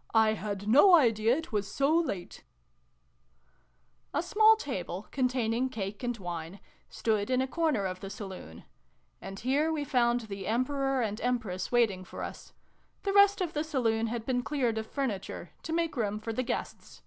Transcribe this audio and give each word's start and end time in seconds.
"I 0.28 0.34
had 0.34 0.68
no 0.68 0.94
idea 0.94 1.36
it 1.36 1.50
was 1.50 1.66
so 1.66 1.92
late!" 1.98 2.44
A 4.14 4.22
small 4.22 4.54
table, 4.54 5.08
containing 5.10 5.68
cake 5.68 6.04
and 6.04 6.16
wine, 6.16 6.60
stood 6.88 7.28
in 7.28 7.42
a 7.42 7.48
corner 7.48 7.84
of 7.84 7.98
the 7.98 8.08
Saloon; 8.08 8.62
and 9.20 9.40
here 9.40 9.72
we 9.72 9.82
found 9.82 10.20
the 10.28 10.46
Emperor 10.46 11.02
and 11.02 11.20
Empress 11.22 11.72
waiting 11.72 12.04
for 12.04 12.22
us. 12.22 12.52
The 13.02 13.12
rest 13.14 13.40
of 13.40 13.52
the 13.52 13.64
Saloon 13.64 14.06
had 14.06 14.24
been 14.24 14.44
cleared 14.44 14.78
of 14.78 14.86
furniture, 14.86 15.50
to 15.64 15.72
make 15.72 15.96
room 15.96 16.20
for 16.20 16.32
the 16.32 16.44
guests. 16.44 17.02